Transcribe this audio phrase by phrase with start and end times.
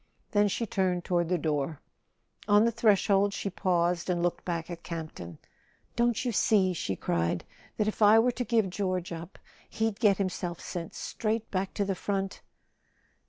[0.31, 1.79] Then she turned toward the door.
[2.47, 5.37] On the threshold she paused and looked back at Camp ton.
[5.95, 7.45] "Don't you see," she cried,
[7.77, 9.37] "that if I were to give George up
[9.69, 12.41] he'd get himself sent straight back to the front